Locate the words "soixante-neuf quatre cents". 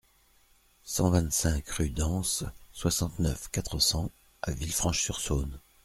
2.71-4.09